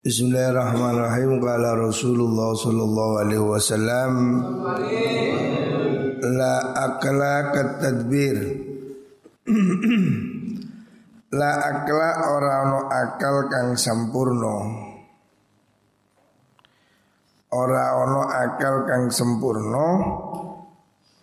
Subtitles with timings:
[0.00, 1.44] Bismillahirrahmanirrahim.
[1.44, 4.12] Kala Rasulullah sallallahu alaihi wasallam
[6.24, 8.36] La akla tadbir
[11.36, 14.56] La akla ora no akal kang sempurna
[17.52, 20.00] Ora ono akal kang sempurna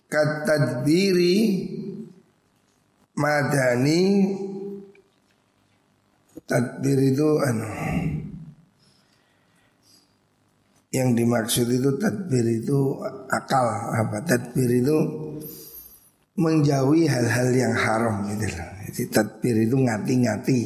[0.06, 1.66] Katadbiri
[3.18, 4.02] Madani
[6.46, 8.17] Tadbir itu anu
[10.88, 12.96] yang dimaksud itu tadbir itu
[13.28, 14.96] akal apa tadbir itu
[16.38, 18.70] menjauhi hal-hal yang haram gitu loh.
[18.88, 20.60] Jadi tadbir itu ngati-ngati.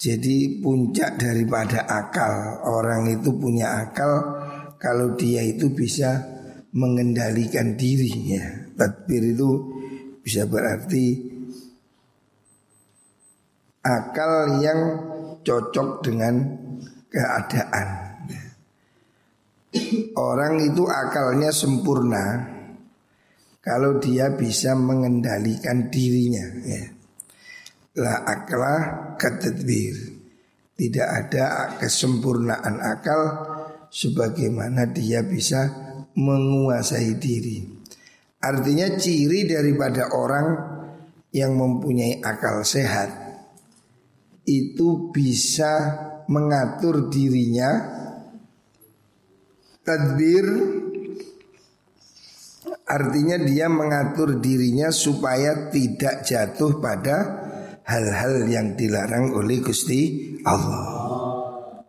[0.00, 4.38] Jadi puncak daripada akal orang itu punya akal
[4.80, 6.20] kalau dia itu bisa
[6.76, 8.44] mengendalikan diri ya.
[8.76, 9.50] Tadbir itu
[10.20, 11.16] bisa berarti
[13.82, 14.80] akal yang
[15.40, 16.34] cocok dengan
[17.08, 18.09] keadaan.
[20.18, 22.58] Orang itu akalnya sempurna
[23.62, 26.84] kalau dia bisa mengendalikan dirinya ya.
[27.98, 28.76] La akla
[29.18, 29.94] ketadbir
[30.78, 33.20] Tidak ada kesempurnaan akal
[33.90, 35.66] Sebagaimana dia bisa
[36.14, 37.66] menguasai diri
[38.40, 40.46] Artinya ciri daripada orang
[41.34, 43.10] yang mempunyai akal sehat
[44.46, 45.98] Itu bisa
[46.30, 47.70] mengatur dirinya
[49.80, 50.46] Tadbir
[52.84, 57.16] artinya dia mengatur dirinya supaya tidak jatuh pada
[57.86, 60.84] hal-hal yang dilarang oleh Gusti Allah.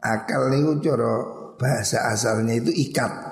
[0.02, 1.16] Akal itu coro
[1.62, 3.32] bahasa asalnya itu ikat.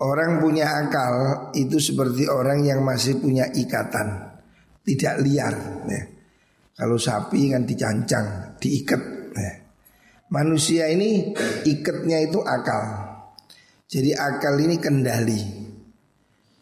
[0.00, 4.32] Orang punya akal itu seperti orang yang masih punya ikatan,
[4.80, 5.52] tidak liar.
[6.72, 9.19] Kalau sapi kan dicancang, diikat.
[10.30, 11.34] Manusia ini
[11.66, 13.10] ikatnya itu akal.
[13.90, 15.42] Jadi akal ini kendali.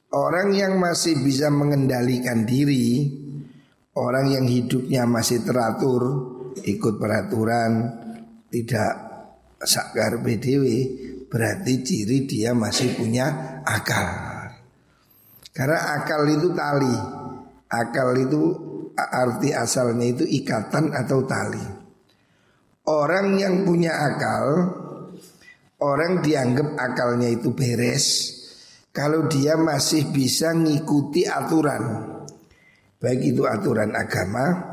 [0.08, 3.12] Orang yang masih bisa mengendalikan diri,
[3.92, 6.02] orang yang hidupnya masih teratur,
[6.64, 7.73] ikut peraturan,
[8.48, 8.92] tidak
[9.61, 10.64] sakar BDW,
[11.29, 14.08] berarti ciri dia masih punya akal.
[15.52, 16.96] Karena akal itu tali.
[17.68, 18.42] Akal itu
[18.96, 21.77] arti asalnya itu ikatan atau tali.
[22.88, 24.64] Orang yang punya akal
[25.78, 28.34] Orang dianggap akalnya itu beres.
[28.90, 32.16] Kalau dia masih bisa ngikuti aturan
[32.96, 34.72] Baik itu aturan agama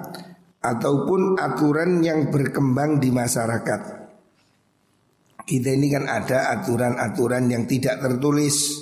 [0.63, 3.81] Ataupun aturan yang berkembang di masyarakat.
[5.45, 8.81] Kita ini kan ada aturan-aturan yang tidak tertulis.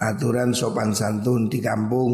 [0.00, 2.12] Aturan sopan santun di kampung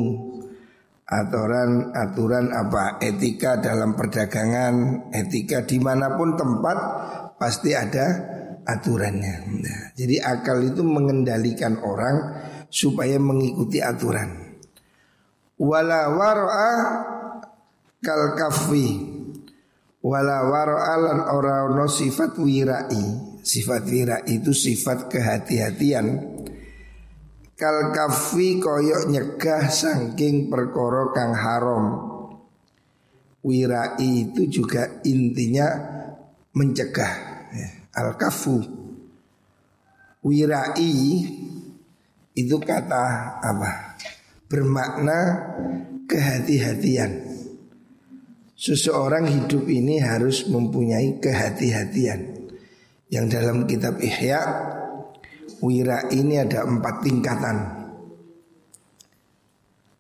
[1.09, 3.01] aturan aturan apa?
[3.01, 6.79] Etika dalam perdagangan etika di mana pun tempat
[7.41, 8.07] pasti ada
[8.69, 9.35] aturannya.
[9.65, 14.61] Nah, jadi akal itu mengendalikan orang supaya mengikuti aturan.
[15.59, 16.73] Wala waro'a
[18.05, 19.17] kal kafi
[20.05, 23.27] wala waro'a lan ora no sifat wirai.
[23.43, 26.38] Sifat wirai itu sifat kehati-hatian
[27.59, 32.07] Kal kafi koyok nyegah sangking perkoro kang haram
[33.43, 35.67] Wirai itu juga intinya
[36.55, 37.13] mencegah
[37.51, 37.69] ya.
[37.99, 38.63] Al kafu
[40.23, 40.95] Wirai
[42.39, 43.05] itu kata
[43.43, 43.99] apa?
[44.47, 45.19] Bermakna
[46.07, 47.27] kehati-hatian
[48.55, 52.39] Seseorang hidup ini harus mempunyai kehati-hatian
[53.11, 54.43] Yang dalam kitab Ihya
[55.59, 57.57] Wira ini ada empat tingkatan.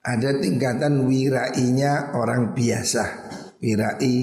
[0.06, 3.04] Ada tingkatan wirainya orang biasa.
[3.58, 4.16] Wirai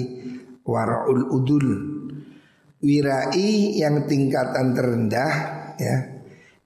[0.64, 1.68] waraul udul.
[2.80, 5.32] Wirai yang tingkatan terendah
[5.80, 5.96] ya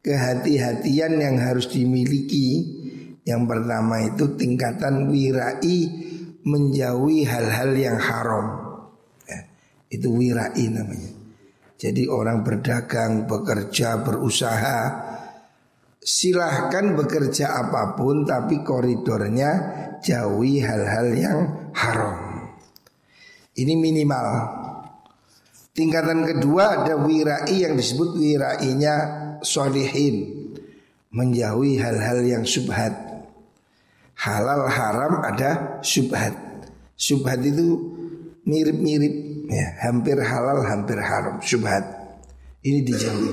[0.01, 2.79] Kehati-hatian yang harus dimiliki.
[3.27, 5.79] Yang pertama itu tingkatan wirai
[6.41, 8.47] Menjauhi hal-hal yang haram.
[9.29, 9.45] Ya,
[9.93, 11.20] Itu wirai namanya
[11.81, 15.11] jadi orang berdagang, bekerja, berusaha
[16.01, 19.51] Silahkan bekerja apa pun tapi koridornya
[20.01, 21.41] jauhi hal-hal yang
[21.77, 22.17] haram.
[23.53, 24.27] Ini minimal.
[25.77, 28.95] Tingkatan kedua ada wirai yang disebut wirainya
[29.45, 30.49] solihin.
[31.13, 32.97] Menjauhi hal-hal yang subhat.
[34.25, 36.33] Halal haram ada subhat.
[36.97, 37.77] Subhat itu
[38.45, 39.15] mirip-mirip
[39.49, 41.85] ya, hampir halal hampir haram subhat
[42.65, 43.33] ini dijauhi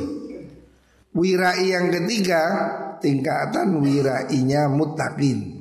[1.15, 2.41] wirai yang ketiga
[2.99, 5.57] tingkatan wirainya mutakin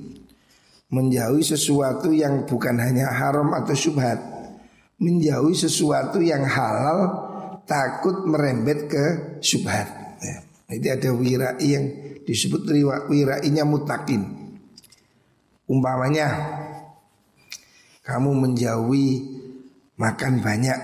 [0.91, 4.19] menjauhi sesuatu yang bukan hanya haram atau subhat
[4.97, 7.27] menjauhi sesuatu yang halal
[7.67, 9.05] takut merembet ke
[9.43, 9.87] syubhat.
[10.23, 10.37] Ya.
[10.73, 11.85] Itu ada wirai yang
[12.25, 12.67] disebut
[13.11, 14.23] wirainya mutakin.
[15.67, 16.27] Umpamanya
[18.07, 19.36] kamu menjauhi
[19.97, 20.79] makan banyak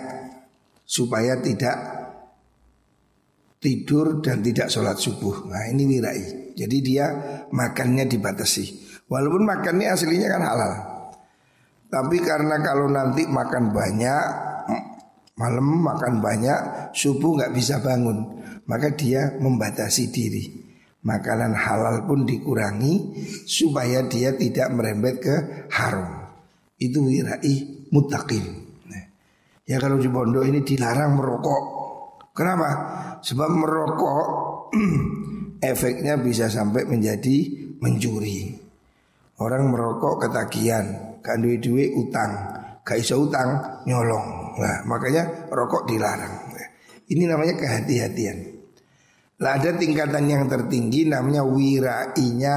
[0.84, 1.76] supaya tidak
[3.62, 5.46] tidur dan tidak sholat subuh.
[5.46, 6.52] Nah ini wirai.
[6.52, 7.06] Jadi dia
[7.48, 8.92] makannya dibatasi.
[9.08, 10.72] Walaupun makannya aslinya kan halal.
[11.92, 14.24] Tapi karena kalau nanti makan banyak,
[15.36, 20.44] malam makan banyak, subuh nggak bisa bangun, maka dia membatasi diri.
[21.02, 25.34] Makanan halal pun dikurangi supaya dia tidak merembet ke
[25.74, 26.30] haram.
[26.78, 28.61] Itu wirai mutakin.
[29.62, 31.62] Ya kalau di pondok ini dilarang merokok.
[32.34, 32.70] Kenapa?
[33.22, 34.26] Sebab merokok
[35.72, 38.58] efeknya bisa sampai menjadi mencuri.
[39.38, 42.30] Orang merokok ketagihan, gak duwe duwe utang,
[42.82, 44.58] gak iso utang nyolong.
[44.58, 46.52] Nah, makanya rokok dilarang.
[47.12, 48.38] Ini namanya kehati-hatian.
[49.42, 52.54] Lah ada tingkatan yang tertinggi namanya wirainya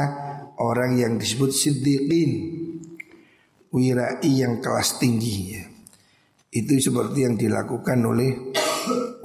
[0.62, 2.32] orang yang disebut siddiqin.
[3.76, 5.75] Wirai yang kelas tinggi ya.
[6.56, 8.32] Itu seperti yang dilakukan oleh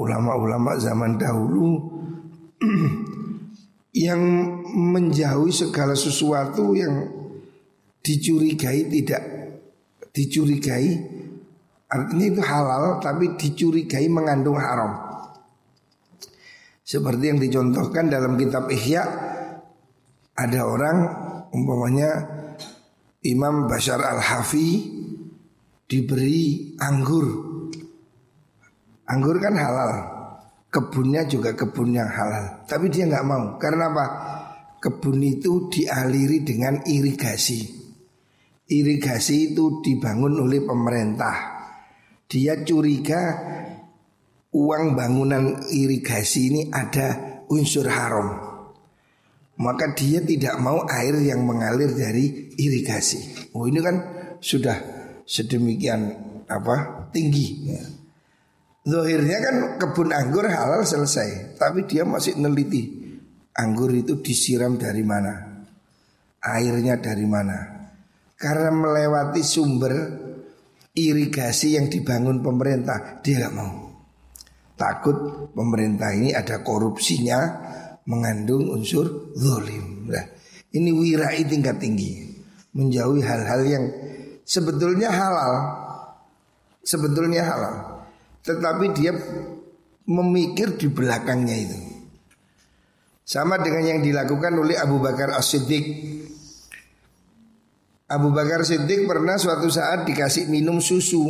[0.02, 1.78] ulama-ulama zaman dahulu
[4.04, 4.20] yang
[4.74, 7.06] menjauhi segala sesuatu yang
[8.02, 9.22] dicurigai tidak
[10.10, 10.90] dicurigai
[11.90, 15.10] artinya itu halal tapi dicurigai mengandung haram.
[16.82, 19.06] Seperti yang dicontohkan dalam kitab Ihya
[20.34, 20.96] ada orang
[21.54, 22.10] umpamanya
[23.22, 24.98] Imam Bashar Al-Hafi
[25.90, 27.26] diberi anggur.
[29.10, 29.92] Anggur kan halal.
[30.70, 32.62] Kebunnya juga kebun yang halal.
[32.70, 33.58] Tapi dia nggak mau.
[33.58, 34.06] Karena apa?
[34.78, 37.80] Kebun itu dialiri dengan irigasi
[38.70, 41.36] irigasi itu dibangun oleh pemerintah.
[42.30, 43.34] Dia curiga
[44.54, 48.48] uang bangunan irigasi ini ada unsur haram.
[49.60, 53.50] Maka dia tidak mau air yang mengalir dari irigasi.
[53.52, 53.96] Oh ini kan
[54.40, 54.99] sudah
[55.30, 56.18] sedemikian
[56.50, 57.70] apa tinggi.
[57.70, 57.84] Ya.
[58.82, 62.98] Zohirnya kan kebun anggur halal selesai, tapi dia masih neliti
[63.54, 65.62] anggur itu disiram dari mana,
[66.42, 67.90] airnya dari mana,
[68.34, 69.94] karena melewati sumber
[70.96, 73.74] irigasi yang dibangun pemerintah Dia gak mau
[74.74, 77.68] Takut pemerintah ini ada korupsinya
[78.08, 80.24] Mengandung unsur zolim nah,
[80.72, 82.26] Ini wirai tingkat tinggi
[82.74, 83.84] Menjauhi hal-hal yang
[84.50, 85.54] sebetulnya halal.
[86.82, 88.02] Sebetulnya halal.
[88.42, 89.14] Tetapi dia
[90.10, 91.78] memikir di belakangnya itu.
[93.22, 95.86] Sama dengan yang dilakukan oleh Abu Bakar As-Siddiq.
[98.10, 101.22] Abu Bakar Siddiq pernah suatu saat dikasih minum susu.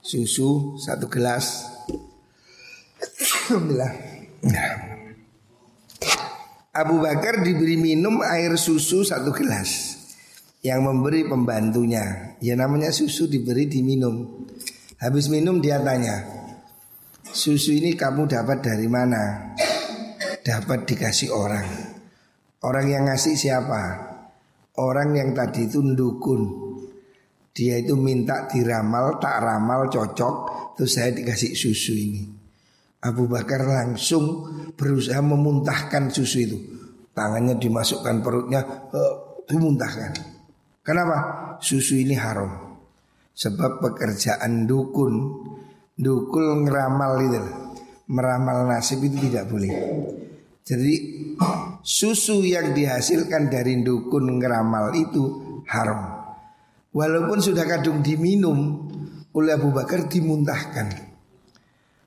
[0.00, 1.68] Susu satu gelas.
[3.52, 3.92] Alhamdulillah.
[6.72, 9.93] Abu Bakar diberi minum air susu satu gelas
[10.64, 12.34] Yang memberi pembantunya.
[12.40, 14.48] Ya namanya susu diberi diminum.
[14.96, 16.44] Habis minum dia tanya
[17.34, 19.52] Susu ini kamu dapat dari mana?
[20.40, 21.66] Dapat dikasih orang.
[22.62, 23.82] Orang yang ngasih siapa?
[24.78, 26.42] Orang yang tadi itu dukun
[27.50, 30.34] Dia itu minta diramal, tak ramal, cocok
[30.78, 32.22] Terus saya dikasih susu ini.
[33.04, 36.58] Abu Bakar langsung berusaha memuntahkan susu itu.
[37.12, 40.33] Tangannya dimasukkan perutnya uh, Dimuntahkan
[40.84, 41.16] Kenapa?
[41.64, 42.76] Susu ini haram
[43.32, 45.14] Sebab pekerjaan dukun
[45.96, 47.40] Dukul ngeramal itu
[48.12, 49.72] Meramal nasib itu tidak boleh
[50.64, 50.94] Jadi
[51.84, 55.24] susu yang dihasilkan dari dukun ngeramal itu
[55.68, 56.24] haram.
[56.94, 58.88] Walaupun sudah kadung diminum
[59.36, 61.12] oleh Abu Bakar dimuntahkan.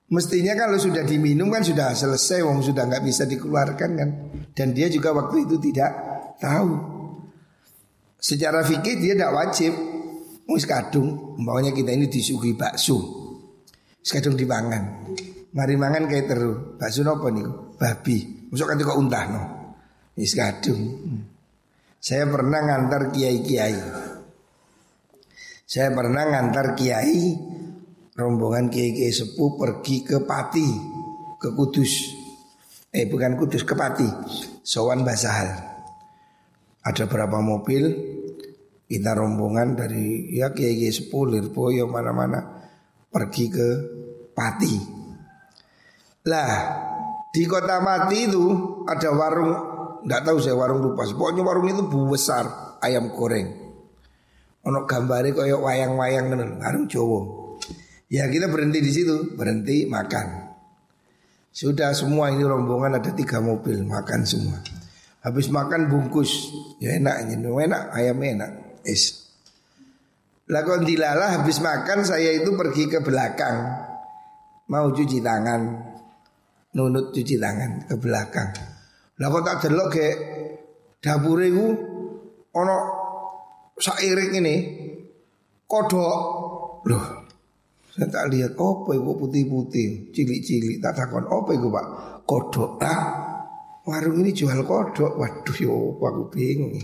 [0.07, 4.10] Mestinya kalau sudah diminum kan sudah selesai, wong sudah nggak bisa dikeluarkan kan.
[4.55, 5.91] Dan dia juga waktu itu tidak
[6.39, 6.96] tahu.
[8.17, 9.74] Secara fikih dia tidak wajib.
[10.47, 12.97] Wis kadung, umpamanya kita ini disuguhi bakso.
[14.00, 15.12] Sekadung dipangan.
[15.51, 16.79] Mari mangan kayak terus.
[16.79, 17.43] Bakso nopo nih?
[17.75, 18.47] Babi.
[18.47, 19.43] Masuk kan kok untah no.
[20.15, 20.81] Wis kadung.
[22.00, 23.75] Saya pernah ngantar kiai-kiai.
[25.67, 27.36] Saya pernah ngantar kiai
[28.15, 30.67] rombongan kiai-kiai sepuh pergi ke Pati,
[31.36, 32.15] ke Kudus.
[32.88, 34.07] Eh bukan Kudus, ke Pati.
[34.63, 35.51] Sowan Basahal.
[36.88, 38.06] Ada berapa mobil
[38.88, 42.39] kita rombongan dari ya kiai-kiai sepuh Lirboyo mana-mana
[43.12, 43.67] pergi ke
[44.32, 44.75] Pati.
[46.32, 46.53] Lah
[47.36, 48.46] di kota Mati itu
[48.88, 49.53] ada warung
[50.08, 51.03] nggak tahu saya warung lupa.
[51.03, 53.67] Pokoknya warung itu besar ayam goreng.
[54.67, 57.20] Ono gambare koyo wayang-wayang ngono, warung Jawa.
[58.08, 60.56] Ya kita berhenti di situ, berhenti makan.
[61.51, 64.60] Sudah semua ini rombongan ada tiga mobil makan semua.
[65.24, 68.66] Habis makan bungkus, ya enak enak ayam enak.
[68.88, 69.27] Es.
[70.48, 73.84] Lakon dilala habis makan saya itu pergi ke belakang.
[74.72, 75.62] Mau cuci tangan,
[76.72, 78.50] nunut cuci tangan ke belakang.
[79.20, 80.08] Kok tak delok ke
[81.03, 81.67] dapur itu
[82.56, 82.77] ono
[83.75, 84.56] sairing ini
[85.67, 86.17] kodok.
[86.88, 87.06] Loh
[87.91, 90.15] saya tak lihat apa itu putih-putih?
[90.15, 91.86] Cilik-cilik tak takon apa itu pak?
[92.24, 92.72] Kodok.
[92.79, 93.03] Ah
[93.84, 95.20] warung ini jual kodok.
[95.20, 96.77] Waduh yo aku bingung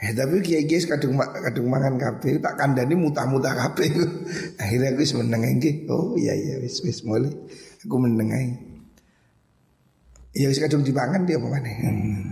[0.00, 3.92] Eh tapi kiai kiai kadung kadung mangan kafe tak kandani muta-muta kafe
[4.62, 5.44] akhirnya aku semeneng
[5.92, 7.32] oh iya iya wis wis mulai.
[7.84, 8.32] Aku meneng
[10.32, 12.22] ya wis kadung dipangan dia apa hmm.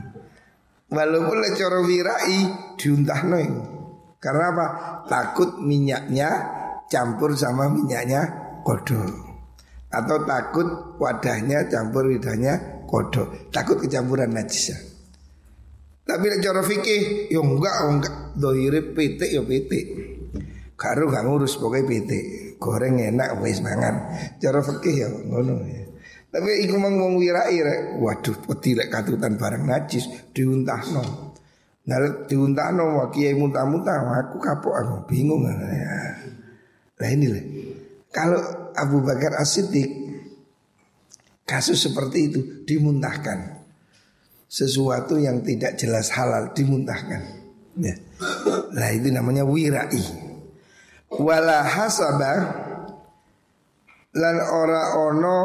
[0.89, 2.41] walaupun lecor wirai
[2.81, 3.47] diuntah noy
[4.19, 4.67] karena apa?
[5.07, 6.29] Takut minyaknya
[6.91, 8.27] campur sama minyaknya
[8.67, 9.15] kodok.
[9.89, 13.49] Atau takut wadahnya campur wadahnya kodok.
[13.55, 14.75] Takut kecampuran najis
[16.09, 19.85] tapi cara fikih yo enggak enggak doire pitik yo pitik.
[20.73, 22.25] Karo gak ngurus pokoknya pitik.
[22.57, 24.09] Goreng enak wis mangan.
[24.41, 25.85] Cara fikih ya ngono ya.
[26.33, 27.81] Tapi iku mang wong wirai rek.
[28.01, 31.35] Waduh, peti lek katutan barang najis diuntahno.
[31.89, 35.45] Nah, diuntahno wa kiai muntah-muntah aku kapok aku bingung.
[35.45, 36.15] Ya.
[37.01, 37.45] Lah ini lah.
[38.09, 39.91] Kalau Abu Bakar As-Siddiq
[41.45, 43.58] kasus seperti itu dimuntahkan
[44.49, 47.21] sesuatu yang tidak jelas halal dimuntahkan.
[47.77, 47.95] Ya.
[48.73, 50.03] Nah itu namanya wirai.
[51.13, 52.33] Wala hasaba
[54.17, 55.39] lan ora ono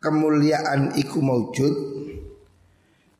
[0.00, 1.74] kemuliaan iku maujud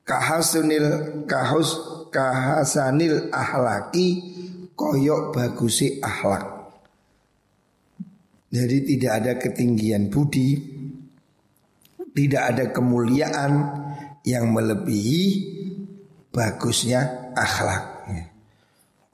[0.09, 1.77] kahasunil kahus
[2.09, 4.25] kahasanil ahlaki
[4.73, 6.57] koyok bagusi ahlak.
[8.49, 10.57] Jadi tidak ada ketinggian budi,
[12.17, 13.53] tidak ada kemuliaan
[14.29, 15.25] yang melebihi
[16.29, 17.97] bagusnya akhlak.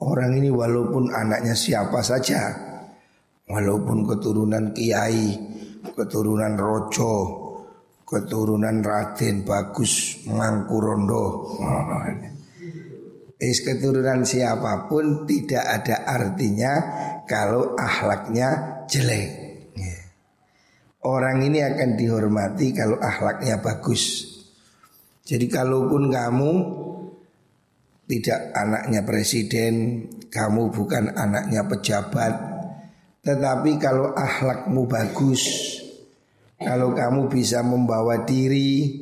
[0.03, 2.51] Orang ini walaupun anaknya siapa saja,
[3.47, 5.31] walaupun keturunan kiai,
[5.95, 7.15] keturunan rojo,
[8.03, 11.55] keturunan raden bagus mangkurondo.
[13.39, 16.73] Is keturunan siapa pun tidak ada artinya
[17.23, 19.45] kalau akhlaknya jelek.
[21.05, 24.34] Orang ini akan dihormati kalau akhlaknya bagus.
[25.25, 26.51] Jadi kalaupun kamu
[28.05, 32.33] tidak anaknya presiden, kamu bukan anaknya pejabat,
[33.25, 35.41] tetapi kalau akhlakmu bagus,
[36.61, 38.93] kalau kamu bisa membawa diri,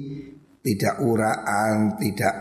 [0.63, 2.31] tidak uraan, tidak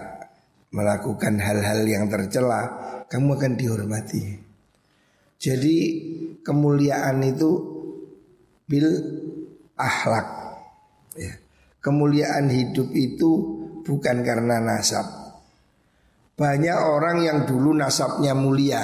[0.70, 2.70] melakukan hal-hal yang tercela,
[3.10, 4.38] kamu akan dihormati.
[5.42, 5.76] Jadi
[6.46, 7.50] kemuliaan itu
[8.70, 8.88] bil
[9.74, 10.26] akhlak.
[11.18, 11.34] Ya.
[11.82, 15.06] Kemuliaan hidup itu bukan karena nasab.
[16.32, 18.82] Banyak orang yang dulu nasabnya mulia,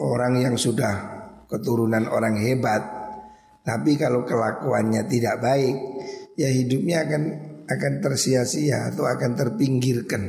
[0.00, 0.94] orang yang sudah
[1.50, 2.82] keturunan orang hebat,
[3.66, 5.76] tapi kalau kelakuannya tidak baik,
[6.38, 7.22] ya hidupnya akan
[7.66, 10.22] akan tersia-sia atau akan terpinggirkan.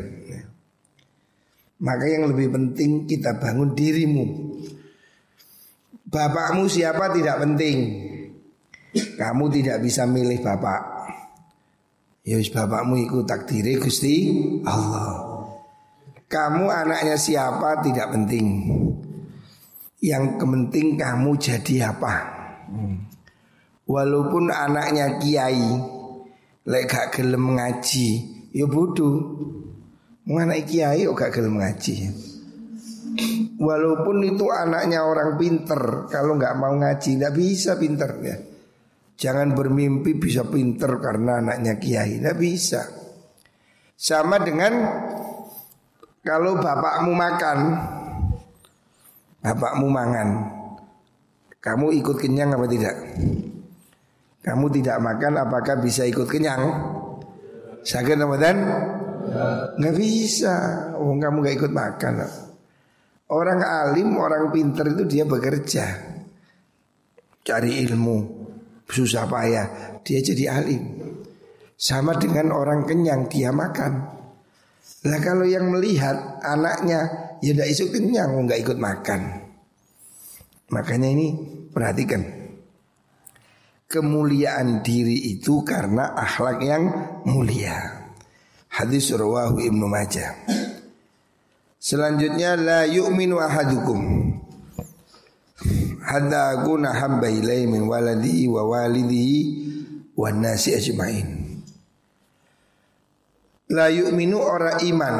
[1.78, 4.26] Maka yang lebih penting kita bangun dirimu.
[6.10, 7.78] Bapakmu siapa tidak penting.
[8.98, 10.97] Kamu tidak bisa milih bapak.
[12.28, 14.36] Ya wis bapakmu ikut takdiri Gusti
[14.68, 15.24] Allah.
[16.28, 18.68] Kamu anaknya siapa tidak penting.
[20.04, 22.16] Yang penting kamu jadi apa.
[23.88, 25.72] Walaupun anaknya kiai,
[26.68, 28.10] lek gak gelem ngaji,
[28.52, 29.16] ya bodoh.
[30.28, 31.96] Anak kiai kok gak gelem ngaji.
[33.56, 38.36] Walaupun itu anaknya orang pinter, kalau nggak mau ngaji nggak bisa pinter ya.
[39.18, 42.86] Jangan bermimpi bisa pinter karena anaknya kiai Tidak bisa
[43.98, 44.78] Sama dengan
[46.22, 47.58] Kalau bapakmu makan
[49.42, 50.30] Bapakmu mangan
[51.58, 52.96] Kamu ikut kenyang apa tidak?
[54.46, 56.64] Kamu tidak makan apakah bisa ikut kenyang?
[57.82, 58.58] Sakit Ramadan?
[59.82, 60.56] Nggak bisa
[61.02, 62.22] Oh kamu gak ikut makan
[63.28, 65.86] Orang alim, orang pinter itu dia bekerja
[67.44, 68.37] Cari ilmu
[68.88, 70.84] susah payah dia jadi alim.
[71.78, 73.94] Sama dengan orang kenyang dia makan.
[75.06, 77.06] Lah kalau yang melihat anaknya
[77.40, 79.22] ya tidak isu kenyang nggak ikut makan.
[80.74, 81.28] Makanya ini
[81.70, 82.26] perhatikan
[83.88, 86.84] kemuliaan diri itu karena akhlak yang
[87.24, 88.10] mulia.
[88.68, 90.36] Hadis rawahu Ibnu Majah.
[91.80, 94.27] Selanjutnya la yu'minu ahadukum.
[96.06, 99.40] Hatta akuna habba ilai min waladihi wa walidihi
[100.14, 101.58] wa nasi ajmain.
[103.74, 105.16] La yu'minu ora iman.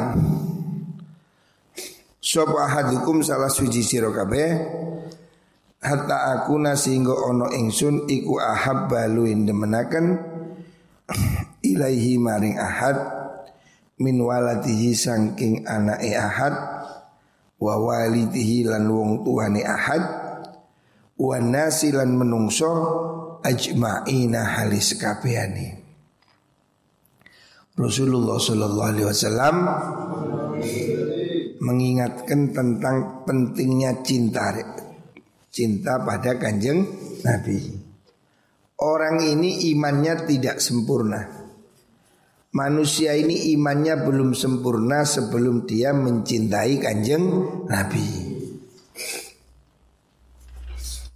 [2.18, 4.50] Sopo ahadukum salah suci sira kabeh.
[5.78, 10.18] Hatta akuna sehingga ono ingsun iku ahabba luin demenaken
[11.70, 12.98] ilaihi maring ahad
[14.02, 16.54] min waladihi sangking anake ahad
[17.62, 20.02] wa walidihi lan wong tuane ahad
[21.18, 22.70] wa nasilan menungso
[23.42, 25.78] ajma'ina halis kabehane
[27.78, 29.56] Rasulullah Shallallahu Alaihi Wasallam
[31.62, 34.50] mengingatkan tentang pentingnya cinta
[35.54, 36.86] cinta pada kanjeng
[37.22, 37.58] Nabi.
[38.78, 41.26] Orang ini imannya tidak sempurna.
[42.54, 47.26] Manusia ini imannya belum sempurna sebelum dia mencintai kanjeng
[47.66, 48.27] Nabi.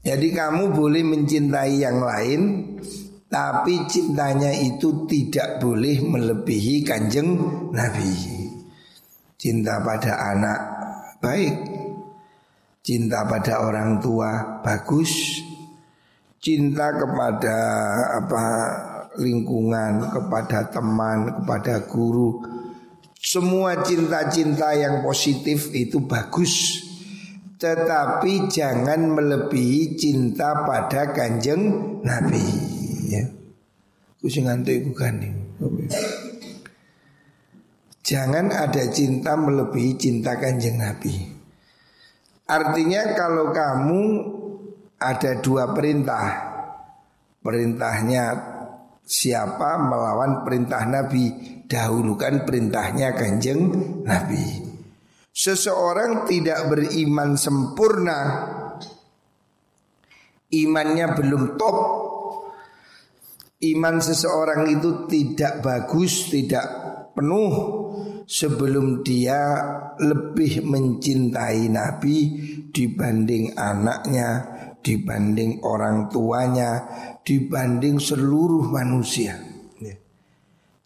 [0.03, 2.41] Jadi kamu boleh mencintai yang lain
[3.31, 7.39] Tapi cintanya itu tidak boleh melebihi kanjeng
[7.71, 8.13] Nabi.
[9.39, 10.61] Cinta pada anak
[11.23, 11.55] baik
[12.83, 15.39] Cinta pada orang tua bagus
[16.43, 17.57] Cinta kepada
[18.19, 18.45] apa
[19.15, 22.43] lingkungan, kepada teman, kepada guru.
[23.15, 26.83] Semua cinta-cinta yang positif itu bagus
[27.63, 31.63] tetapi jangan melebihi cinta pada kanjeng
[32.03, 32.43] Nabi.
[33.07, 33.23] Ya.
[34.19, 35.23] Kusi ngantuk bukan
[38.03, 41.15] Jangan ada cinta melebihi cinta kanjeng Nabi.
[42.51, 44.03] Artinya kalau kamu
[44.99, 46.51] ada dua perintah.
[47.43, 48.25] Perintahnya
[49.07, 51.31] siapa melawan perintah Nabi?
[51.71, 53.71] Dahulukan perintahnya kanjeng
[54.03, 54.72] Nabi
[55.33, 58.21] Seseorang tidak beriman sempurna
[60.53, 61.77] Imannya belum top.
[63.65, 66.67] Iman seseorang itu tidak bagus, tidak
[67.17, 67.53] penuh
[68.29, 69.41] Sebelum dia
[69.97, 72.17] lebih mencintai Nabi
[72.69, 74.29] Dibanding anaknya,
[74.85, 76.85] dibanding orang tuanya
[77.25, 79.52] Dibanding seluruh manusia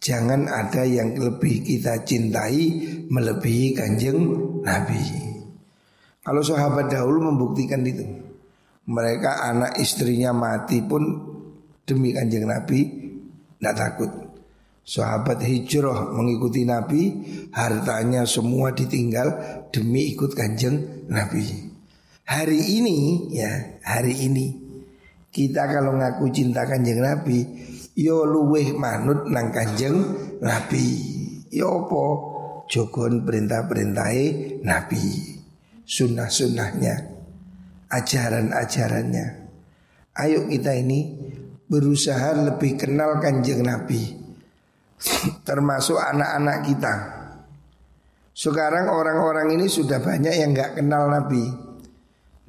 [0.07, 2.79] Jangan ada yang lebih kita cintai
[3.11, 4.19] melebihi kanjeng
[4.63, 5.03] Nabi.
[6.23, 8.07] Kalau sahabat dahulu membuktikan itu.
[8.87, 11.03] Mereka anak istrinya mati pun
[11.83, 12.87] demi kanjeng Nabi
[13.59, 14.11] tidak takut.
[14.87, 17.11] Sahabat hijrah mengikuti Nabi,
[17.51, 19.35] hartanya semua ditinggal
[19.75, 21.43] demi ikut kanjeng Nabi.
[22.31, 24.55] Hari ini ya, hari ini
[25.35, 27.43] kita kalau ngaku cinta kanjeng Nabi,
[27.97, 29.97] yo luweh manut nang kanjeng
[30.45, 30.87] Nabi.
[31.49, 32.05] Yo apa?
[32.69, 35.05] Jogon perintah-perintahe Nabi.
[35.89, 37.17] Sunnah-sunnahnya.
[37.89, 39.27] Ajaran-ajarannya.
[40.17, 41.15] Ayo kita ini
[41.71, 44.13] berusaha lebih kenal kanjeng Nabi.
[45.49, 46.95] Termasuk anak-anak kita.
[48.37, 51.49] Sekarang orang-orang ini sudah banyak yang nggak kenal Nabi.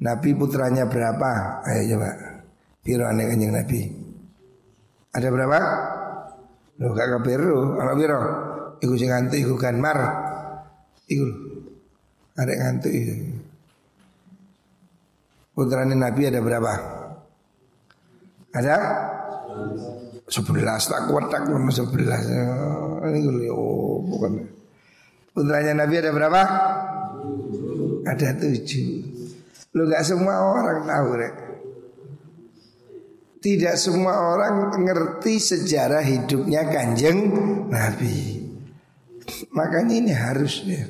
[0.04, 1.64] Nabi putranya berapa?
[1.64, 2.10] Ayo coba.
[2.84, 4.07] Piro kanjeng Nabi?
[5.18, 5.60] Ada berapa?
[6.78, 8.20] Lo gak kebiru, ana piro?
[8.78, 9.98] Iku sing ngantuk iku kan mar.
[11.10, 11.26] Iku.
[12.38, 13.34] Ada ngantuk itu.
[15.58, 16.72] Putranya Nabi ada berapa?
[18.54, 18.76] Ada?
[20.30, 22.22] Sebelas tak kuat tak nomor sebelas.
[23.02, 24.46] Ini oh bukan.
[25.34, 26.42] Putranya Nabi ada berapa?
[28.06, 28.86] Ada tujuh.
[29.74, 31.47] Lu gak semua orang tahu rek.
[33.38, 37.18] Tidak semua orang ngerti sejarah hidupnya kanjeng
[37.70, 38.42] Nabi.
[39.54, 40.86] Makanya ini harus ya.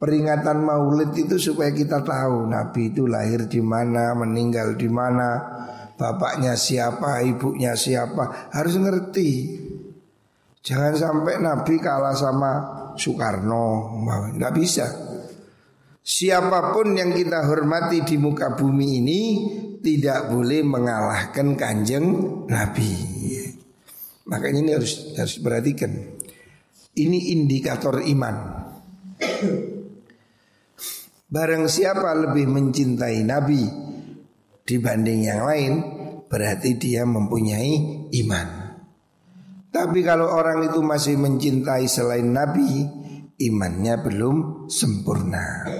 [0.00, 5.60] Peringatan maulid itu supaya kita tahu Nabi itu lahir di mana, meninggal di mana
[6.00, 8.48] Bapaknya siapa, ibunya siapa.
[8.56, 9.60] Harus ngerti.
[10.64, 12.52] Jangan sampai Nabi kalah sama
[12.96, 14.00] Soekarno
[14.32, 14.88] Nggak bisa.
[16.00, 19.20] Siapa pun yang kita hormati di muka bumi ini
[19.80, 22.06] tidak boleh mengalahkan kanjeng
[22.46, 22.92] Nabi.
[24.28, 25.90] Makanya ini harus harus perhatikan.
[26.94, 28.36] Ini indikator iman.
[31.30, 33.62] Barang siapa lebih mencintai Nabi
[34.66, 35.72] dibanding yang lain,
[36.26, 38.48] berarti dia mempunyai iman.
[39.70, 42.82] Tapi kalau orang itu masih mencintai selain Nabi,
[43.38, 45.70] imannya belum sempurna.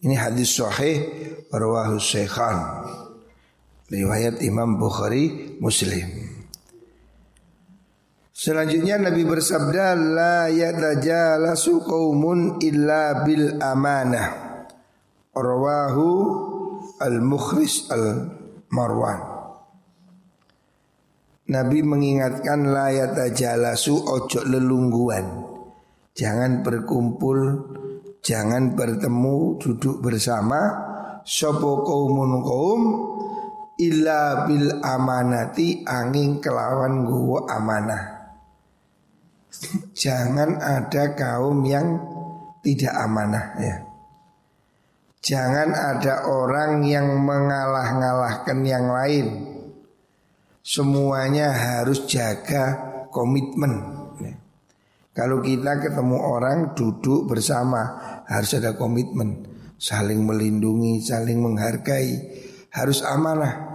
[0.00, 1.02] Ini hadis sahih
[1.50, 2.58] rawahu Syekhan.
[3.90, 6.06] Riwayat Imam Bukhari Muslim.
[8.30, 14.28] Selanjutnya Nabi bersabda La yatajalasu qawmun illa bil amanah.
[15.34, 16.08] Rawahu
[17.02, 19.20] Al-Mukhris Al-Marwan.
[21.50, 25.50] Nabi mengingatkan layat jalasu ojo lelungguan.
[26.14, 27.38] Jangan berkumpul
[28.20, 30.88] Jangan bertemu duduk bersama.
[31.24, 32.82] Sopo kaumun kaum
[33.80, 38.02] Illa bil amanati angin kelawan guwa amanah.
[39.96, 41.96] Jangan ada kaum yang
[42.60, 43.76] tidak amanah ya.
[45.20, 49.26] Jangan ada orang yang mengalah-ngalahkan yang lain.
[50.60, 52.76] Semuanya harus jaga
[53.12, 54.00] komitmen.
[55.10, 59.44] Kalau kita ketemu orang duduk bersama harus ada komitmen,
[59.76, 62.40] saling melindungi, saling menghargai,
[62.72, 63.69] harus amanah.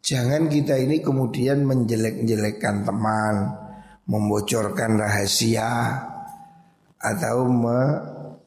[0.00, 3.34] Jangan kita ini kemudian menjelek-jelekkan teman,
[4.08, 6.00] membocorkan rahasia
[7.00, 7.80] atau me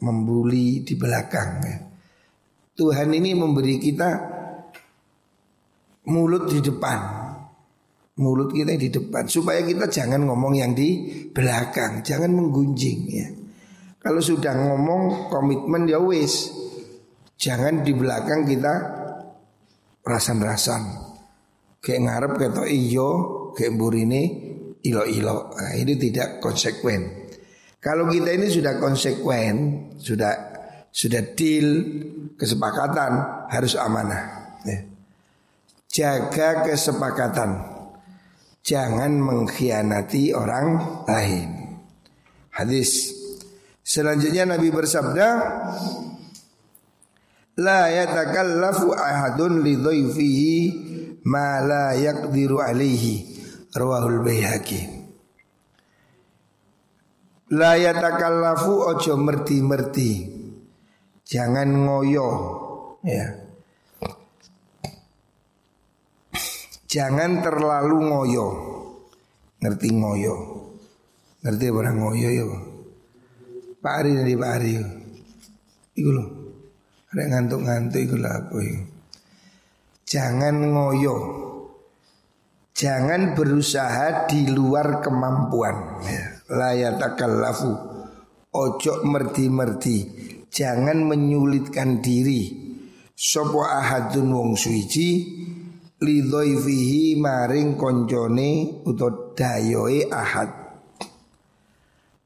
[0.04, 1.64] membuli di belakang.
[2.76, 4.10] Tuhan ini memberi kita
[6.12, 7.00] mulut di depan,
[8.20, 11.00] mulut kita di depan supaya kita jangan ngomong yang di
[11.32, 13.28] belakang, jangan menggunjing ya.
[14.04, 16.52] Kalau sudah ngomong komitmen ya wis.
[17.40, 18.74] Jangan di belakang kita
[20.04, 21.13] rasan-rasan.
[21.84, 23.10] Kayak ngarep kata iyo,
[23.52, 24.22] kayak burine
[24.88, 25.52] ilo-ilo.
[25.52, 27.28] Nah, ini tidak konsekuen.
[27.84, 29.56] Kalau kita ini sudah konsekuen,
[30.00, 30.32] sudah
[30.88, 31.68] sudah deal,
[32.40, 33.12] kesepakatan
[33.52, 34.24] harus amanah.
[34.64, 34.80] Ya.
[35.92, 37.74] Jaga kesepakatan
[38.64, 41.50] jangan mengkhianati orang lain.
[42.56, 43.12] Hadis
[43.84, 45.28] selanjutnya Nabi bersabda,
[47.60, 49.78] La yatakallafu ahadun li
[51.28, 53.28] ma la yaqdiru alaihi
[53.76, 55.04] rawahul bayhaqi
[57.54, 60.26] La yatakallafu ojo merti-merti
[61.22, 62.30] Jangan ngoyo
[63.06, 63.44] ya
[66.94, 68.48] Jangan terlalu ngoyo.
[69.58, 70.36] Ngerti ngoyo.
[71.42, 72.46] Ngerti orang ngoyo ya.
[73.82, 74.74] Pak Ari dari Pak Ari.
[75.98, 76.28] Iku loh.
[77.10, 78.58] Ada ngantuk-ngantuk iku lah aku
[80.14, 81.18] Jangan ngoyo.
[82.78, 86.06] Jangan berusaha di luar kemampuan.
[86.06, 86.38] Ya.
[86.54, 87.74] Layatakallafu.
[88.54, 89.98] Ojo merdi-merdi.
[90.54, 92.62] Jangan menyulitkan diri.
[93.18, 95.26] Sopo ahadun wong suici
[95.98, 100.50] lidhoifihi maring koncone utawa dayoe ahad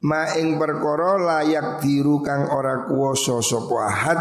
[0.01, 4.19] ma ing perkara layak diru kang ora kuwasa sapa ahad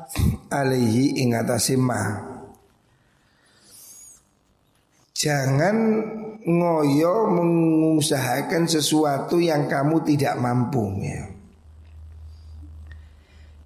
[0.58, 2.35] alaihi ing atase ma
[5.16, 5.76] jangan
[6.44, 11.24] ngoyo mengusahakan sesuatu yang kamu tidak mampu ya.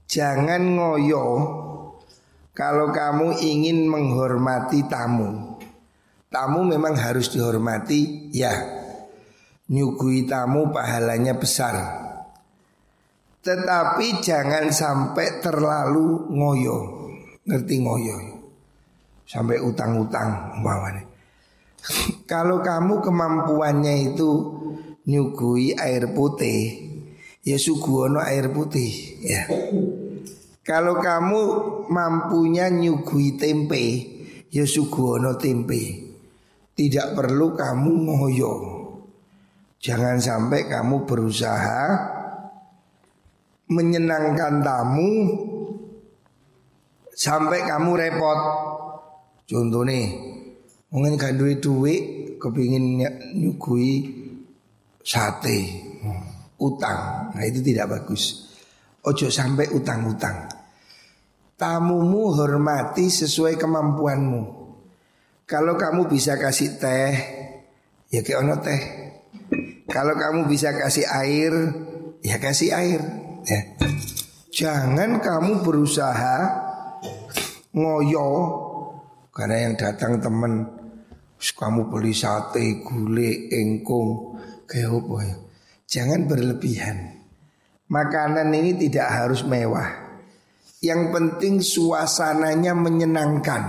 [0.06, 1.26] Jangan ngoyo
[2.54, 5.58] kalau kamu ingin menghormati tamu.
[6.30, 8.54] Tamu memang harus dihormati Ya.
[9.70, 11.78] Nyugui tamu pahalanya besar.
[13.42, 16.78] Tetapi jangan sampai terlalu ngoyo.
[17.46, 18.18] Ngerti ngoyo?
[19.30, 21.09] Sampai utang-utang umpamanya
[22.30, 24.30] Kalau kamu kemampuannya itu
[25.08, 26.90] Nyugui air putih
[27.44, 28.92] Ya suguhono air putih
[29.24, 29.48] Ya
[30.70, 31.42] kalau kamu
[31.90, 34.06] mampunya nyugui tempe,
[34.54, 36.14] ya suguhono tempe.
[36.78, 38.54] Tidak perlu kamu ngoyo.
[39.82, 41.82] Jangan sampai kamu berusaha
[43.66, 45.10] menyenangkan tamu
[47.10, 48.40] sampai kamu repot.
[49.50, 50.29] Contoh nih,
[50.90, 52.02] mungkin gak duit duit,
[52.38, 53.02] kepingin
[53.38, 54.10] nyugui
[55.00, 55.58] sate,
[56.60, 57.32] utang.
[57.34, 58.52] Nah itu tidak bagus.
[59.00, 60.50] Ojo sampai utang-utang.
[61.56, 64.42] Tamumu hormati sesuai kemampuanmu.
[65.48, 67.12] Kalau kamu bisa kasih teh,
[68.12, 68.80] ya ke ono teh.
[69.90, 71.52] Kalau kamu bisa kasih air,
[72.22, 73.00] ya kasih air.
[73.48, 73.60] Ya.
[74.50, 76.38] Jangan kamu berusaha
[77.74, 78.30] ngoyo
[79.30, 80.79] karena yang datang teman
[81.40, 84.36] kamu beli sate, gulai, engkung,
[84.68, 84.92] kayak
[85.24, 85.36] ya.
[85.90, 86.96] Jangan berlebihan.
[87.90, 89.88] Makanan ini tidak harus mewah.
[90.84, 93.62] Yang penting suasananya menyenangkan.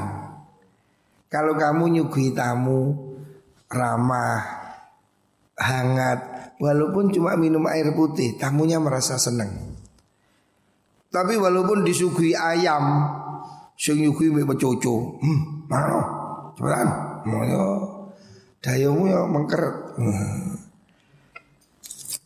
[1.31, 3.11] Kalau kamu nyuguhi tamu
[3.71, 4.39] ramah,
[5.55, 6.19] hangat,
[6.59, 9.79] walaupun cuma minum air putih, tamunya merasa senang.
[11.11, 13.07] Tapi walaupun disuguhi ayam,
[13.75, 15.99] sing nyuguhi mbek coco, hmm, mana?
[16.55, 16.87] Cepetan,
[17.25, 17.65] moyo
[18.61, 19.77] dayomu ya mengkeret.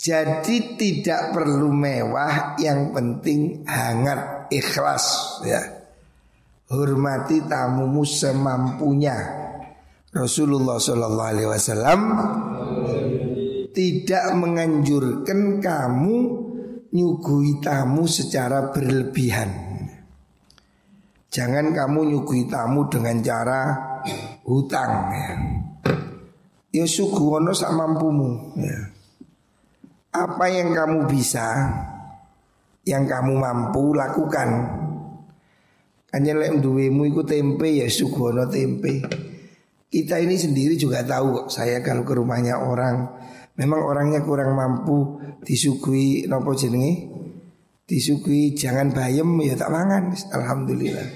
[0.06, 5.58] Jadi tidak perlu mewah, yang penting hangat, ikhlas ya.
[6.70, 9.18] Hormati tamumu semampunya.
[10.14, 12.00] Rasulullah Shallallahu Alaihi Wasallam
[13.74, 16.18] tidak menganjurkan kamu
[16.94, 19.50] nyugui tamu secara berlebihan.
[21.34, 23.62] Jangan kamu nyugui tamu dengan cara
[24.46, 25.32] hutang ya.
[26.76, 28.94] Ya suguhono sak mampumu ya.
[30.16, 31.44] Apa yang kamu bisa,
[32.88, 34.50] yang kamu mampu lakukan.
[36.16, 39.04] Hanya lek duwemu iku tempe ya suguhono tempe.
[39.92, 43.08] Kita ini sendiri juga tahu kok saya kalau ke rumahnya orang
[43.56, 47.08] memang orangnya kurang mampu disuguhi nopo jenenge
[47.88, 51.08] disuguhi jangan bayem ya tak mangan alhamdulillah.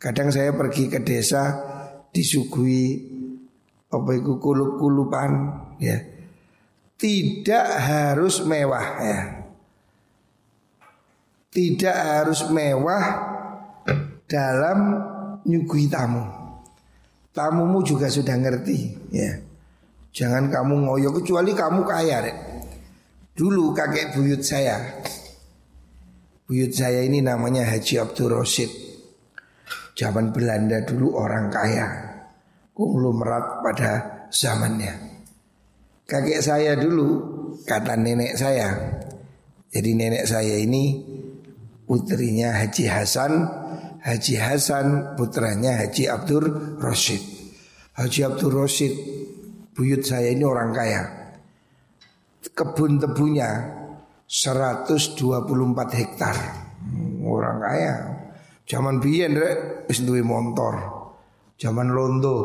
[0.00, 1.69] Kadang saya pergi ke desa
[2.14, 3.10] disuguhi
[3.90, 5.30] apa itu kulup-kulupan
[5.82, 5.98] ya.
[7.00, 9.20] Tidak harus mewah ya.
[11.50, 13.04] Tidak harus mewah
[14.28, 14.78] dalam
[15.42, 16.22] nyugui tamu.
[17.34, 18.78] Tamumu juga sudah ngerti
[19.10, 19.40] ya.
[20.10, 22.36] Jangan kamu ngoyo kecuali kamu kaya deh.
[23.34, 25.00] Dulu kakek buyut saya
[26.50, 28.89] Buyut saya ini namanya Haji Abdul Rosid
[29.94, 31.86] Zaman Belanda dulu orang kaya.
[32.72, 33.92] Konglomerat pada
[34.32, 34.94] zamannya.
[36.06, 37.08] Kakek saya dulu
[37.66, 38.74] kata nenek saya.
[39.70, 40.98] Jadi nenek saya ini
[41.86, 43.32] putrinya Haji Hasan
[44.02, 47.22] Haji Hasan putranya Haji Abdul Rosid
[47.94, 48.94] Haji Abdul Rosid
[49.70, 51.02] Buyut saya ini orang kaya.
[52.42, 53.48] Kebun tebunya
[54.26, 55.30] 124
[55.94, 56.36] hektar.
[57.22, 58.19] Orang kaya
[58.70, 60.78] Zaman biyen rek wis duwe motor.
[61.58, 62.36] Zaman londo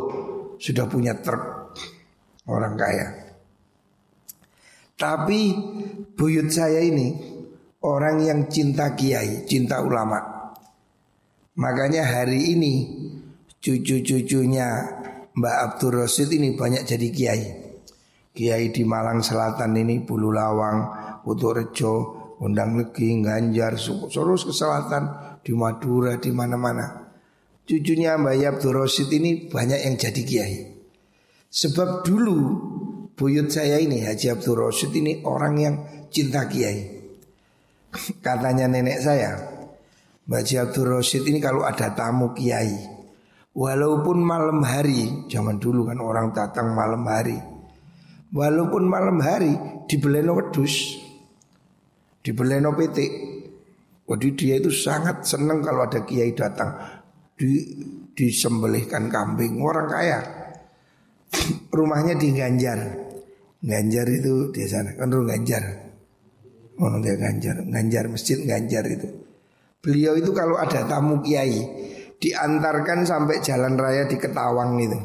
[0.57, 1.77] sudah punya truk.
[2.49, 3.13] Orang kaya.
[4.97, 5.53] Tapi
[6.17, 7.13] buyut saya ini
[7.85, 10.17] orang yang cinta kiai, cinta ulama.
[11.61, 12.73] Makanya hari ini
[13.61, 14.67] cucu-cucunya
[15.37, 17.43] Mbak Abdul Rosid ini banyak jadi kiai.
[18.35, 20.77] Kiai di Malang Selatan ini Bulu Lawang,
[21.23, 21.93] Putu Rejo,
[22.43, 27.05] Undang Legi, Ganjar, Sorus ke selatan, di Madura, di mana-mana.
[27.65, 30.57] Cucunya Mbak Abdul Rosid ini banyak yang jadi kiai.
[31.53, 32.37] Sebab dulu
[33.13, 35.75] buyut saya ini Haji Abdul Rosid ini orang yang
[36.09, 36.81] cinta kiai.
[38.25, 39.37] Katanya nenek saya,
[40.25, 42.73] Mbak Haji Abdul Rosid ini kalau ada tamu kiai,
[43.53, 47.37] walaupun malam hari, zaman dulu kan orang datang malam hari,
[48.33, 49.53] walaupun malam hari
[49.85, 51.01] dibeleno wedus,
[52.25, 53.34] dibeleno petik.
[54.05, 56.77] Jadi dia itu sangat senang kalau ada kiai datang
[57.33, 57.57] di
[58.13, 60.19] disembelihkan kambing orang kaya.
[61.75, 62.79] Rumahnya di Ganjar.
[63.65, 65.63] Ganjar itu di sana kan rumah Ganjar.
[66.77, 69.09] Oh dia Ganjar, Ganjar masjid Ganjar itu.
[69.81, 71.65] Beliau itu kalau ada tamu kiai
[72.21, 74.99] diantarkan sampai jalan raya di Ketawang itu.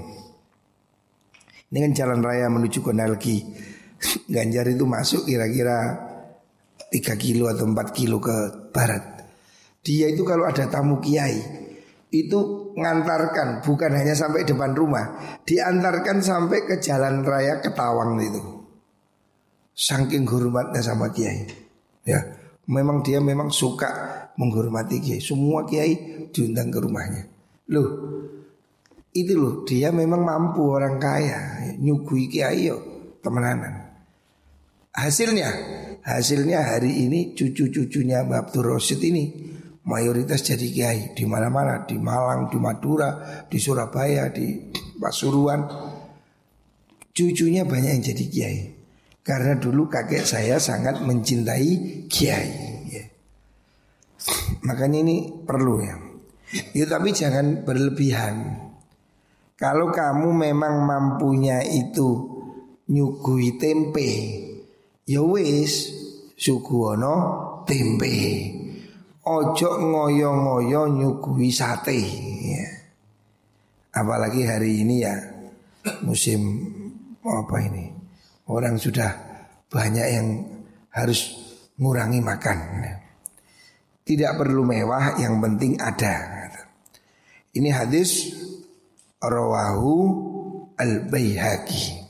[1.73, 3.49] Ini kan jalan raya menuju Konalgi.
[4.35, 6.10] Ganjar itu masuk kira-kira
[6.91, 9.23] 3 kilo atau 4 kilo ke barat.
[9.81, 11.41] Dia itu kalau ada tamu kiai
[12.11, 12.39] itu
[12.75, 18.43] ngantarkan bukan hanya sampai depan rumah, diantarkan sampai ke jalan raya Ketawang itu.
[19.71, 21.47] Saking hormatnya sama kiai.
[22.03, 22.21] Ya,
[22.67, 23.89] memang dia memang suka
[24.37, 25.23] menghormati kiai.
[25.23, 27.23] Semua kiai diundang ke rumahnya.
[27.71, 27.89] Loh,
[29.15, 32.77] itu loh dia memang mampu orang kaya nyugui kiai yo
[33.23, 33.87] temenanan.
[34.91, 35.51] Hasilnya,
[36.05, 39.25] hasilnya hari ini cucu-cucunya Mbak Abdul Rosid ini
[39.85, 45.65] mayoritas jadi kiai di mana-mana, di Malang, di Madura, di Surabaya, di Pasuruan.
[47.11, 48.61] Cucunya banyak yang jadi kiai.
[49.21, 52.51] Karena dulu kakek saya sangat mencintai kiai.
[52.89, 53.05] Ya.
[54.65, 55.97] Makanya ini perlu ya.
[56.75, 58.69] Ya tapi jangan berlebihan.
[59.61, 62.41] Kalau kamu memang mampunya itu
[62.89, 64.09] nyugui tempe,
[65.11, 65.91] ya wis
[66.39, 67.15] suguhono
[67.67, 68.15] tempe.
[69.27, 71.99] Ojo ngoyo-ngoyo nyugui sate.
[72.47, 72.67] Ya.
[73.91, 75.15] Apalagi hari ini ya
[76.07, 76.41] musim
[77.27, 77.91] apa ini?
[78.47, 79.11] Orang sudah
[79.71, 80.27] banyak yang
[80.95, 81.35] harus
[81.79, 82.59] ngurangi makan.
[84.03, 86.41] Tidak perlu mewah, yang penting ada.
[87.55, 88.35] Ini hadis
[89.23, 89.95] rawahu
[90.75, 92.10] al-Baihaqi.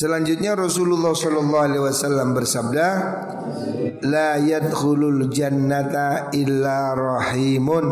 [0.00, 2.88] Selanjutnya Rasulullah Shallallahu Alaihi Wasallam bersabda,
[4.08, 7.86] La yadkhulul jannata illa rahimun.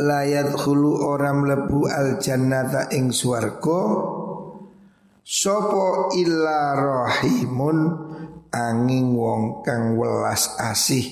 [0.00, 3.84] La yadkhulu orang lebu al jannata ing swarga
[5.20, 7.78] Sopo illa rahimun?
[8.48, 11.04] Angin wong kang welas asih.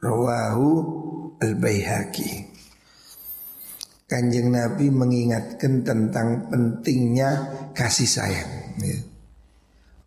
[0.00, 0.68] Rawahu
[1.44, 2.55] Al-Baihaqi
[4.06, 7.30] Kanjeng Nabi mengingatkan tentang pentingnya
[7.74, 8.98] kasih sayang ya.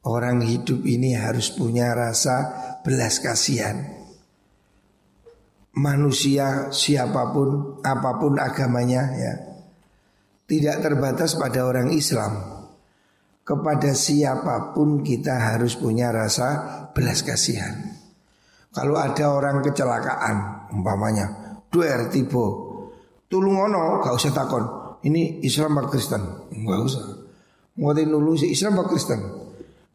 [0.08, 2.48] Orang hidup ini harus punya rasa
[2.80, 4.00] belas kasihan
[5.76, 9.34] Manusia siapa pun, apa pun agamanya ya
[10.48, 12.60] Tidak terbatas pada orang Islam
[13.50, 17.98] kepada siapa pun kita harus punya rasa belas kasihan.
[18.70, 22.69] Kalau ada orang kecelakaan, umpamanya, duer tibo,
[23.30, 24.66] tulungono, gak usah takon.
[25.06, 26.22] Ini Islam apa Kristen?
[26.52, 27.06] Gak usah.
[27.80, 29.22] Mau nulu si Islam apa Kristen?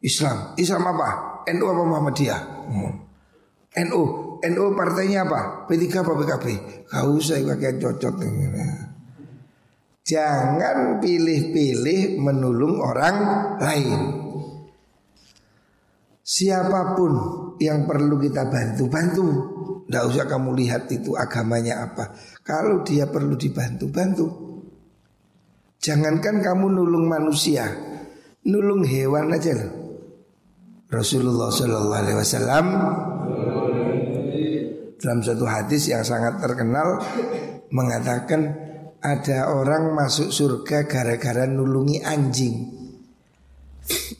[0.00, 0.56] Islam.
[0.56, 1.08] Islam apa?
[1.52, 2.40] NU apa Muhammadiyah?
[2.72, 2.92] Hmm.
[3.84, 4.02] NU.
[4.40, 5.68] NU partainya apa?
[5.68, 6.46] P3 apa PKB?
[6.88, 8.14] Gak usah pakai cocok.
[10.04, 13.16] Jangan pilih-pilih menulung orang
[13.56, 14.00] lain.
[16.24, 17.12] Siapa pun
[17.60, 19.26] yang perlu kita bantu, bantu.
[19.84, 22.16] Tidak usah kamu lihat itu agamanya apa.
[22.44, 24.26] Kalau dia perlu dibantu, bantu.
[25.80, 27.64] Jangankan kamu nulung manusia,
[28.44, 29.72] nulung hewan aja loh.
[30.92, 32.66] Rasulullah Wasallam
[35.00, 37.00] dalam satu hadis yang sangat terkenal
[37.68, 38.56] mengatakan
[39.04, 42.72] ada orang masuk surga gara-gara nulungi anjing.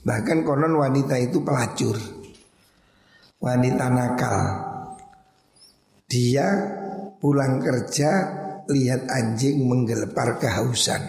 [0.05, 1.97] Bahkan konon wanita itu pelacur.
[3.41, 4.39] Wanita nakal.
[6.05, 6.49] Dia
[7.25, 8.11] pulang kerja
[8.69, 11.01] lihat anjing menggelepar kehausan.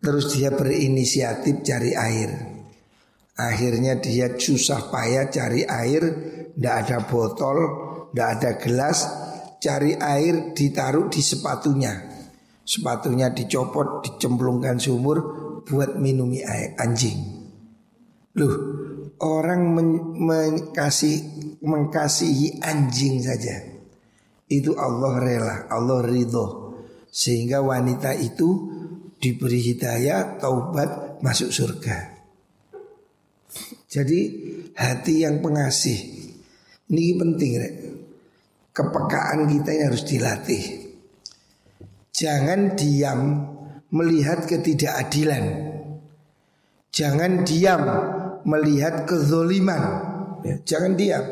[0.00, 2.32] Terus dia berinisiatif cari air.
[3.36, 6.02] Akhirnya dia susah payah cari air,
[6.56, 7.58] tidak ada botol,
[8.08, 8.98] tidak ada gelas,
[9.60, 11.92] cari air ditaruh di sepatunya.
[12.64, 15.18] Sepatunya dicopot, dicemplungkan sumur
[15.68, 17.20] buat minumi air anjing.
[18.40, 18.54] Loh,
[19.20, 19.88] orang men
[20.24, 21.16] mengkasih
[21.60, 23.73] mengkasihi anjing saja.
[24.48, 26.76] Itu Allah rela, Allah ridho.
[27.08, 28.68] Sehingga wanita itu
[29.16, 32.12] diberi hidayah, taubat, masuk surga.
[33.86, 34.20] Jadi
[34.74, 36.24] hati yang pengasih
[36.90, 37.74] ini penting, rek.
[38.74, 40.64] Kepekaan kita ini harus dilatih.
[42.10, 43.20] Jangan diam
[43.94, 45.44] melihat ketidakadilan.
[46.90, 47.82] Jangan diam
[48.44, 49.82] melihat kezoliman.
[50.44, 51.24] Ya, jangan diam.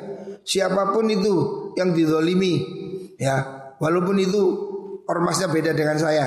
[0.43, 1.35] Siapa pun itu
[1.79, 2.82] yang dizolimi,
[3.23, 3.37] ya,
[3.79, 4.43] walaupun itu
[5.07, 6.27] ormasnya beda dengan saya.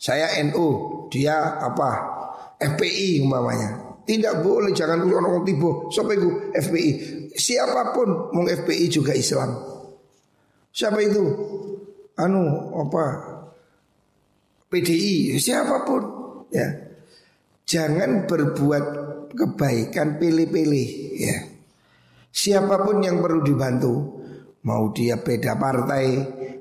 [0.00, 0.66] Saya NU,
[1.06, 1.90] dia apa?
[2.58, 3.94] FPI umpamanya.
[4.02, 6.90] Tidak boleh jangan orang tiba Siapa itu FPI
[7.30, 9.54] Siapa pun mau FPI juga Islam
[10.74, 11.22] Siapa itu
[12.18, 13.04] Anu apa
[14.70, 16.02] PDI, siapa pun
[16.54, 16.68] ya.
[17.66, 18.84] Jangan berbuat
[19.34, 21.38] kebaikan pilih-pilih ya.
[22.30, 24.19] Siapa pun yang perlu dibantu,
[24.64, 26.06] mau dia beda partai,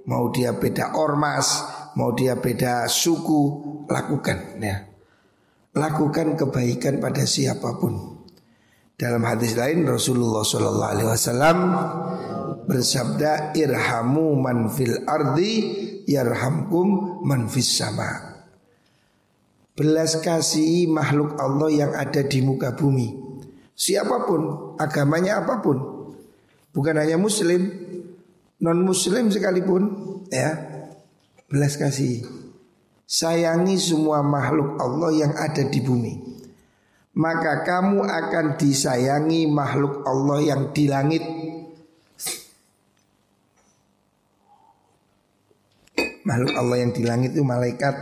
[0.07, 1.65] mau dia beda ormas,
[1.99, 3.41] mau dia beda suku,
[3.89, 4.87] lakukan ya.
[5.75, 8.19] Lakukan kebaikan pada siapa pun.
[8.99, 11.59] Dalam hadis lain Rasulullah Wasallam
[12.67, 15.53] bersabda irhamu man fil ardi
[16.03, 18.43] yarhamkum man fis sama.
[19.79, 23.15] Belas kasih makhluk Allah yang ada di muka bumi.
[23.79, 25.79] Siapa pun, agamanya apa pun.
[26.75, 27.71] Bukan hanya muslim,
[28.59, 29.83] non muslim sekalipun,
[30.31, 30.55] ya.
[31.49, 32.23] Belas kasih.
[33.09, 36.13] Sayangi semua makhluk Allah yang ada di bumi.
[37.17, 41.25] Maka kamu akan disayangi makhluk Allah yang di langit
[46.29, 47.95] makhluk Allah yang di langit itu malaikat.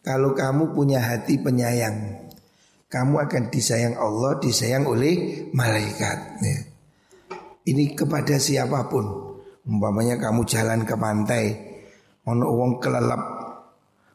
[0.00, 2.30] Kalau kamu punya hati penyayang,
[2.88, 6.18] kamu akan disayang Allah, disayang oleh malaikat.
[6.40, 6.58] Ya.
[7.66, 9.34] Ini kepada siapa pun.
[9.66, 11.44] Umpamanya kamu jalan ke pantai,
[12.22, 13.22] ono wong kelelep.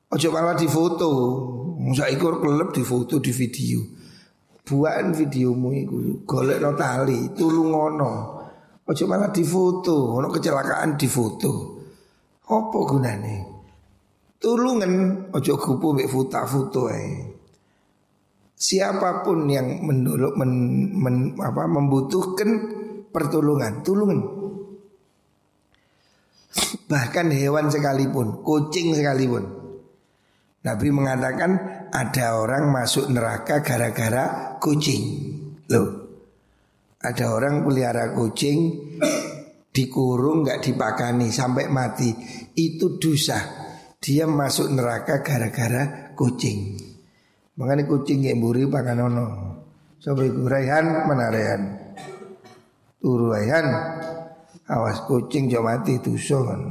[0.07, 1.11] Ojo malah difoto.
[1.75, 3.83] Musa ikut kelelep difoto di video.
[4.63, 8.11] Buat videomu itu golek no tali, tulung ono.
[8.87, 11.51] Ojo malah difoto, ono kecelakaan difoto.
[12.47, 13.35] Apa gunane?
[14.39, 14.93] Tulungan
[15.35, 17.11] ojo kupu mek foto ae.
[18.55, 20.51] Siapa pun yang menuluk men,
[20.93, 22.80] men, apa, membutuhkan
[23.11, 24.19] pertolongan, tulungan.
[26.87, 29.43] Bahkan hewan sekalipun, kucing sekalipun.
[30.61, 31.51] Nabi mengatakan
[31.91, 35.03] ada orang masuk neraka gara-gara kucing.
[35.71, 36.01] Loh,
[37.01, 38.77] ada orang pelihara kucing
[39.71, 42.11] dikurung nggak dipakani sampai mati
[42.59, 43.39] itu dosa
[43.97, 46.75] dia masuk neraka gara-gara kucing
[47.55, 49.27] makanya kucing yang buri pakanono
[49.97, 51.61] iku Raihan mana Raihan
[53.01, 53.67] turu Raihan
[54.71, 56.61] Awas kucing jauh mati kan.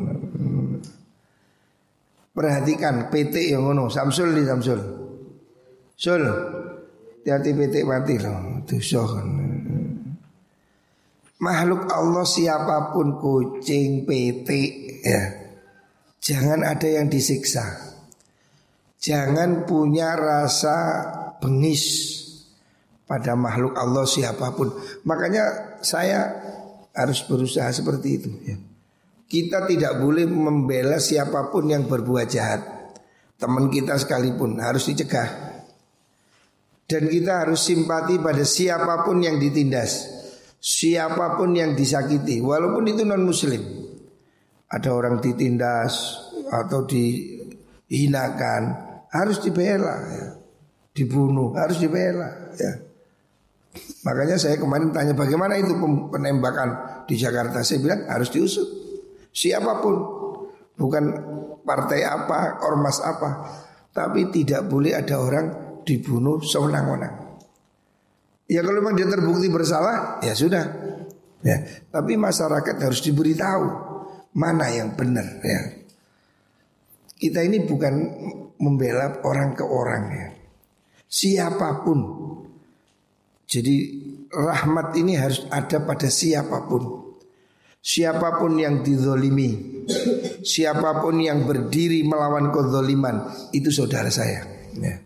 [2.32, 4.80] Perhatikan PT yang ngono, Samsul di Samsul.
[5.92, 6.24] Sul,
[7.28, 9.28] hati PT mati loh, kan.
[11.40, 14.48] Makhluk Allah siapa pun kucing, PT
[15.04, 15.22] ya.
[16.20, 17.64] Jangan ada yang disiksa.
[19.00, 20.76] Jangan punya rasa
[21.40, 21.84] bengis
[23.04, 24.72] pada makhluk Allah siapa pun.
[25.04, 26.20] Makanya saya
[26.94, 28.56] harus berusaha seperti itu ya.
[29.30, 32.60] Kita tidak boleh membela siapa pun yang berbuat jahat.
[33.38, 35.54] Teman kita sekalipun harus dicegah.
[36.90, 40.20] Dan kita harus simpati pada siapa pun yang ditindas
[40.60, 43.64] siapa pun yang disakiti walaupun itu non muslim
[44.68, 46.20] ada orang ditindas
[46.52, 48.62] atau dihinakan
[49.08, 50.36] harus dibela ya.
[50.92, 52.76] dibunuh harus dibela ya
[54.04, 55.76] makanya saya kemarin tanya bagaimana itu
[56.08, 58.66] penembakan di Jakarta saya bilang harus diusut
[59.30, 59.94] siapa pun
[60.76, 61.04] bukan
[61.62, 63.30] partai apa ormas apa
[63.92, 65.46] tapi tidak boleh ada orang
[65.84, 67.30] dibunuh sewenang-wenang
[68.50, 70.66] Ya kalau memang dia terbukti bersalah, ya sudah.
[71.40, 71.62] Ya,
[71.94, 73.64] tapi masyarakat harus diberitahu
[74.34, 75.86] mana yang benar ya.
[77.14, 77.94] Kita ini bukan
[78.58, 80.28] membela orang ke orang ya.
[81.06, 81.98] Siapa pun.
[83.50, 83.74] Jadi
[84.30, 87.10] rahmat ini harus ada pada siapa pun.
[87.80, 89.56] Siapa pun yang dizolimi
[90.44, 93.24] Siapa pun yang berdiri melawan kezoliman
[93.56, 94.44] Itu saudara saya
[94.76, 95.00] ya.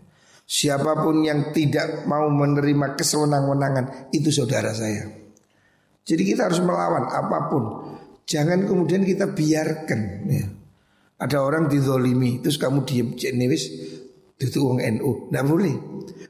[0.45, 5.09] Siapa pun yang tidak mau menerima kesewenang-wenangan itu saudara saya.
[6.05, 7.63] Jadi kita harus melawan apa pun.
[8.29, 10.01] Jangan kemudian kita biarkan.
[10.29, 10.45] Ya.
[11.17, 13.17] Ada orang dizolimi terus kamu diem
[14.37, 15.33] itu uang NU.
[15.33, 15.75] Tidak boleh.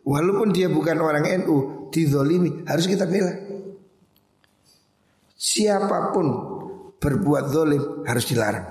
[0.07, 3.33] Walaupun dia bukan orang NU dizolimi harus kita bela.
[5.35, 6.27] Siapa pun
[6.97, 8.65] berbuat zolim harus dilarang.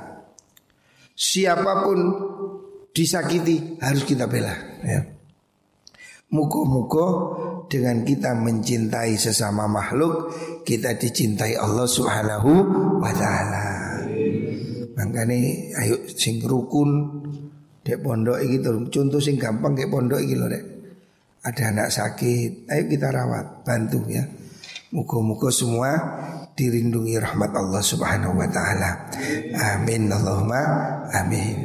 [1.15, 1.99] Siapa pun
[2.91, 4.55] disakiti harus kita bela.
[4.83, 5.01] Ya.
[6.35, 7.07] Muka-muka
[7.71, 10.35] dengan kita mencintai sesama makhluk
[10.67, 12.51] Kita dicintai Allah subhanahu
[12.99, 13.67] wa ta'ala
[14.99, 15.37] Makanya
[15.85, 17.23] ayo sing rukun
[17.87, 18.59] Dek pondok iki
[18.91, 20.74] Contoh sing gampang kayak pondok loh dek
[21.45, 22.73] Ada anak sakit.
[22.73, 24.25] Ayo kita rawat Bantu ya.
[24.95, 25.91] Muka-muka semua
[26.55, 29.11] dirindungi rahmat Allah subhanahu wa ta'ala.
[29.75, 30.63] Amin Allahumma
[31.11, 31.65] amin